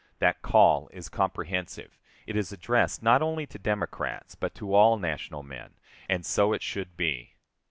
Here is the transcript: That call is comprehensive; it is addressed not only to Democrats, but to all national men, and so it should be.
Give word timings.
That 0.17 0.41
call 0.41 0.89
is 0.91 1.09
comprehensive; 1.09 1.99
it 2.25 2.35
is 2.35 2.51
addressed 2.51 3.03
not 3.03 3.21
only 3.21 3.45
to 3.45 3.59
Democrats, 3.59 4.33
but 4.33 4.55
to 4.55 4.73
all 4.73 4.97
national 4.97 5.43
men, 5.43 5.75
and 6.09 6.25
so 6.25 6.53
it 6.53 6.63
should 6.63 6.97
be. 6.97 7.35